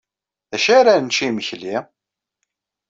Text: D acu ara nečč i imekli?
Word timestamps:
D 0.49 0.53
acu 0.55 0.69
ara 0.77 0.93
nečč 1.03 1.17
i 1.21 1.25
imekli? 1.27 1.75